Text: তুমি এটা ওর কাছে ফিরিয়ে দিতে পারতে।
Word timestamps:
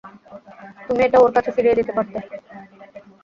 তুমি 0.85 1.01
এটা 1.03 1.17
ওর 1.19 1.31
কাছে 1.35 1.49
ফিরিয়ে 1.55 1.77
দিতে 1.79 1.91
পারতে। 1.97 2.17